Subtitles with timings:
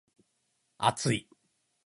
[0.79, 1.27] 厚い